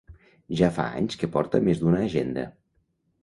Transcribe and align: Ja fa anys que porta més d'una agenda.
Ja 0.61 0.69
fa 0.77 0.85
anys 1.01 1.19
que 1.23 1.29
porta 1.35 1.61
més 1.67 1.81
d'una 1.83 2.01
agenda. 2.07 2.47